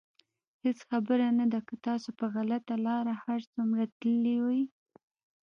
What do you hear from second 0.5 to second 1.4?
هېڅ خبره